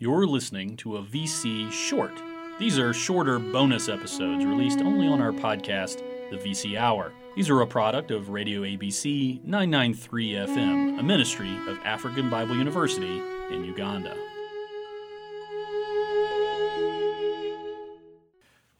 [0.00, 2.22] You're listening to a VC short.
[2.60, 5.96] These are shorter bonus episodes released only on our podcast,
[6.30, 7.12] The VC Hour.
[7.34, 13.20] These are a product of Radio ABC 993 FM, a ministry of African Bible University
[13.50, 14.16] in Uganda.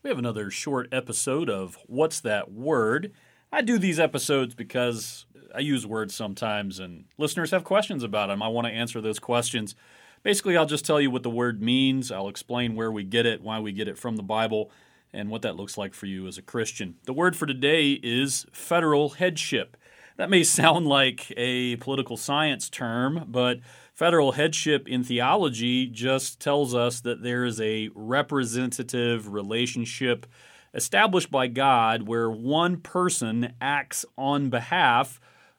[0.05, 3.11] We have another short episode of What's That Word?
[3.51, 8.41] I do these episodes because I use words sometimes and listeners have questions about them.
[8.41, 9.75] I want to answer those questions.
[10.23, 12.11] Basically, I'll just tell you what the word means.
[12.11, 14.71] I'll explain where we get it, why we get it from the Bible,
[15.13, 16.97] and what that looks like for you as a Christian.
[17.05, 19.77] The word for today is federal headship.
[20.17, 23.61] That may sound like a political science term, but
[23.95, 30.27] federal headship in theology just tells us that there is a representative relationship
[30.75, 35.19] established by God where one person acts on behalf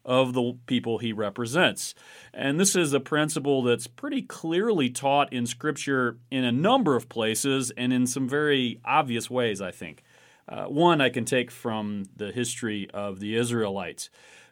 [0.09, 1.93] of the people he represents.
[2.33, 7.07] And this is a principle that's pretty clearly taught in Scripture in a number of
[7.07, 10.03] places and in some very obvious ways, I think.
[10.47, 14.09] Uh, one I can take from the history of the Israelites.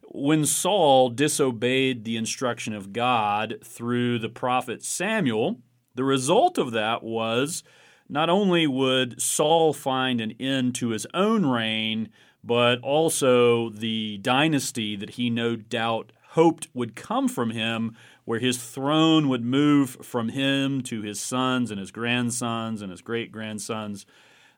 [0.09, 5.57] When Saul disobeyed the instruction of God through the prophet Samuel,
[5.95, 7.63] the result of that was
[8.07, 12.09] not only would Saul find an end to his own reign,
[12.47, 18.57] but also the dynasty that he no doubt hoped would come from him, where his
[18.57, 24.05] throne would move from him to his sons and his grandsons and his great grandsons.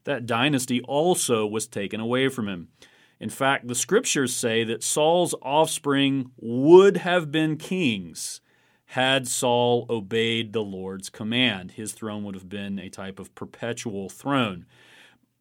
[0.03, 2.67] That dynasty also was taken away from him.
[3.19, 8.39] In fact, the scriptures say that Saul's offspring would have been kings
[8.85, 11.71] had Saul obeyed the Lord's command.
[11.71, 14.67] His throne would have been a type of perpetual throne.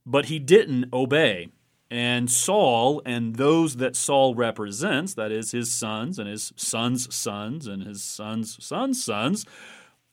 [0.06, 1.48] But he didn't obey.
[1.91, 7.67] And Saul and those that Saul represents, that is his sons and his sons' sons
[7.67, 9.47] and his sons' sons' sons,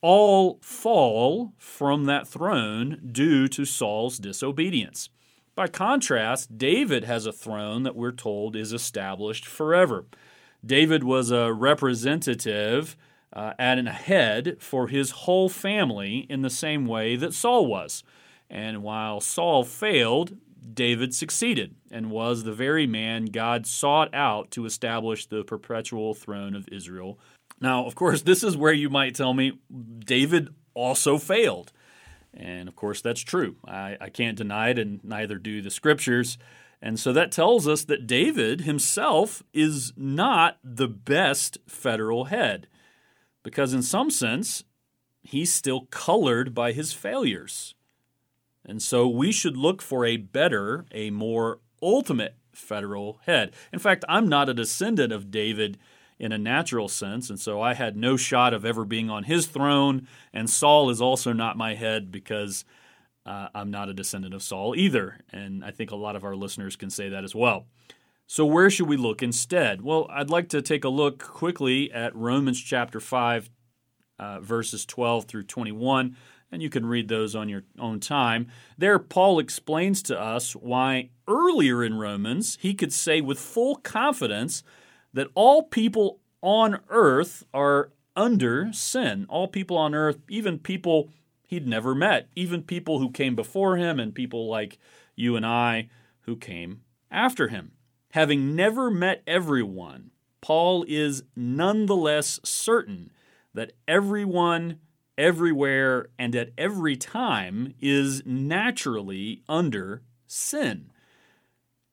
[0.02, 5.10] all fall from that throne due to Saul's disobedience.
[5.56, 10.06] By contrast, David has a throne that we're told is established forever.
[10.66, 12.96] David was a representative
[13.34, 18.04] uh, and a head for his whole family in the same way that Saul was.
[18.50, 20.38] And while Saul failed,
[20.74, 26.56] David succeeded and was the very man God sought out to establish the perpetual throne
[26.56, 27.20] of Israel.
[27.62, 29.60] Now, of course, this is where you might tell me
[30.00, 31.72] David also failed.
[32.34, 33.56] And of course, that's true.
[33.66, 36.38] I, I can't deny it, and neither do the scriptures.
[36.82, 42.68] And so that tells us that David himself is not the best federal head,
[43.44, 44.66] because in some sense,
[45.24, 47.74] he's still colored by his failures.
[48.66, 53.54] And so we should look for a better, a more ultimate federal head.
[53.72, 55.78] In fact, I'm not a descendant of David
[56.18, 59.48] in a natural sense, and so I had no shot of ever being on his
[59.48, 60.08] throne.
[60.34, 62.64] And Saul is also not my head because
[63.26, 65.20] uh, I'm not a descendant of Saul either.
[65.32, 67.66] And I think a lot of our listeners can say that as well.
[68.28, 69.82] So, where should we look instead?
[69.82, 73.50] Well, I'd like to take a look quickly at Romans chapter 5,
[74.18, 76.16] uh, verses 12 through 21
[76.52, 78.48] and you can read those on your own time.
[78.78, 84.64] There, Paul explains to us why earlier in Romans he could say with full confidence
[85.14, 89.26] that all people on earth are under sin.
[89.30, 91.10] All people on earth, even people
[91.48, 94.78] he'd never met, even people who came before him, and people like
[95.16, 95.90] you and I
[96.22, 96.82] who came
[97.12, 97.72] after him.
[98.12, 103.12] Having never met everyone, Paul is nonetheless certain
[103.54, 104.80] that everyone
[105.18, 110.92] everywhere and at every time is naturally under sin.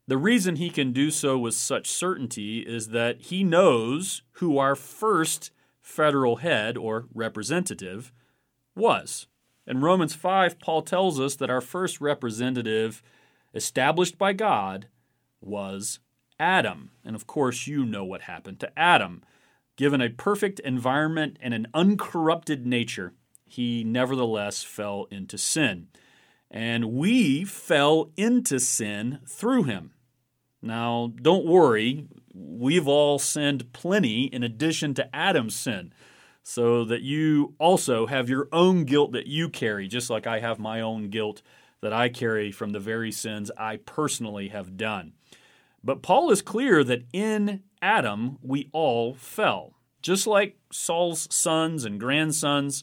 [0.08, 4.74] The reason he can do so with such certainty is that he knows who our
[4.74, 5.50] first
[5.80, 8.12] federal head or representative
[8.74, 9.26] was.
[9.66, 13.02] In Romans 5, Paul tells us that our first representative
[13.54, 14.88] established by God
[15.40, 16.00] was
[16.38, 16.90] Adam.
[17.04, 19.22] And of course, you know what happened to Adam.
[19.76, 23.14] Given a perfect environment and an uncorrupted nature,
[23.52, 25.88] he nevertheless fell into sin.
[26.50, 29.92] And we fell into sin through him.
[30.62, 35.92] Now, don't worry, we've all sinned plenty in addition to Adam's sin,
[36.42, 40.58] so that you also have your own guilt that you carry, just like I have
[40.58, 41.42] my own guilt
[41.82, 45.12] that I carry from the very sins I personally have done.
[45.84, 49.74] But Paul is clear that in Adam we all fell.
[50.00, 52.82] Just like Saul's sons and grandsons,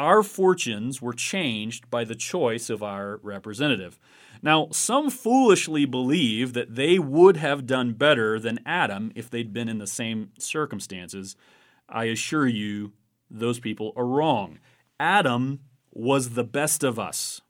[0.00, 4.00] our fortunes were changed by the choice of our representative.
[4.40, 9.68] Now, some foolishly believe that they would have done better than Adam if they'd been
[9.68, 11.36] in the same circumstances.
[11.86, 12.92] I assure you,
[13.30, 14.58] those people are wrong.
[14.98, 15.60] Adam
[15.92, 17.42] was the best of us.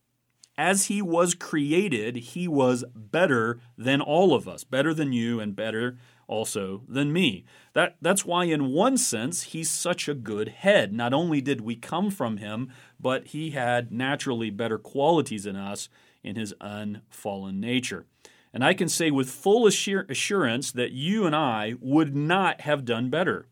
[0.59, 5.55] As he was created, he was better than all of us, better than you, and
[5.55, 5.99] better
[6.31, 7.45] also than me.
[7.75, 10.93] That, that's why, in one sense, he's such a good head.
[10.93, 15.89] Not only did we come from him, but he had naturally better qualities in us
[16.23, 18.07] in his unfallen nature.
[18.55, 23.11] And I can say with full assurance that you and I would not have done
[23.11, 23.47] better.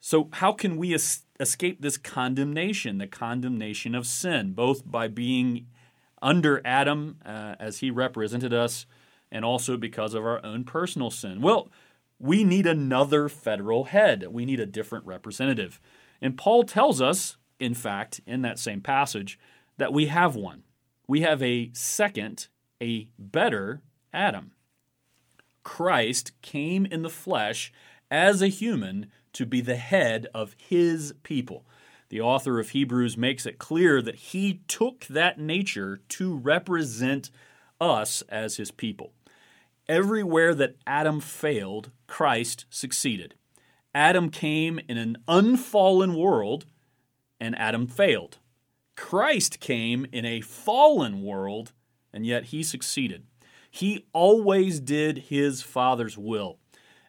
[0.00, 5.66] So, how can we es- escape this condemnation, the condemnation of sin, both by being
[6.20, 8.86] under Adam uh, as he represented us
[9.34, 11.42] and also because of our own personal sin?
[11.42, 11.68] Well,
[12.18, 14.28] we need another federal head.
[14.30, 15.80] We need a different representative.
[16.22, 19.38] And Paul tells us, in fact, in that same passage,
[19.76, 20.62] that we have one.
[21.08, 22.46] We have a second,
[22.80, 23.82] a better
[24.12, 24.52] Adam.
[25.64, 27.72] Christ came in the flesh
[28.10, 31.66] as a human to be the head of his people.
[32.10, 37.30] The author of Hebrews makes it clear that he took that nature to represent
[37.80, 39.12] us as his people.
[39.88, 43.34] Everywhere that Adam failed, Christ succeeded.
[43.94, 46.66] Adam came in an unfallen world,
[47.38, 48.38] and Adam failed.
[48.96, 51.72] Christ came in a fallen world,
[52.12, 53.24] and yet he succeeded.
[53.70, 56.58] He always did his Father's will.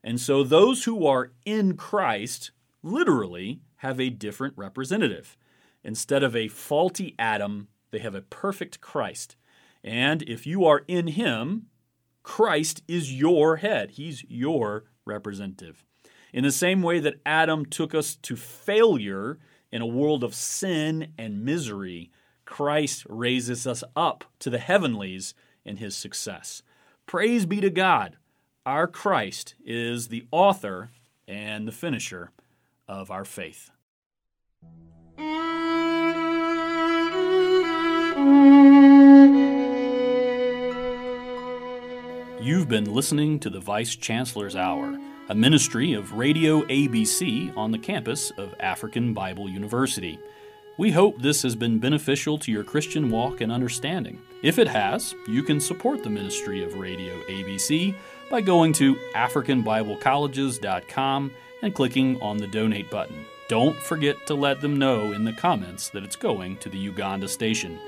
[0.03, 2.51] And so those who are in Christ
[2.83, 5.37] literally have a different representative.
[5.83, 9.35] Instead of a faulty Adam, they have a perfect Christ.
[9.83, 11.67] And if you are in him,
[12.25, 15.85] Christ is your head, he's your representative.
[16.33, 19.37] In the same way that Adam took us to failure
[19.71, 22.09] in a world of sin and misery,
[22.43, 26.63] Christ raises us up to the heavenlies in his success.
[27.05, 28.17] Praise be to God.
[28.65, 30.89] Our Christ is the author
[31.27, 32.31] and the finisher
[32.87, 33.69] of our faith.
[42.85, 44.95] Been listening to the Vice Chancellor's Hour,
[45.29, 50.19] a ministry of Radio ABC on the campus of African Bible University.
[50.77, 54.21] We hope this has been beneficial to your Christian walk and understanding.
[54.43, 57.95] If it has, you can support the ministry of Radio ABC
[58.29, 61.31] by going to AfricanBibleColleges.com
[61.63, 63.25] and clicking on the donate button.
[63.47, 67.27] Don't forget to let them know in the comments that it's going to the Uganda
[67.27, 67.79] station.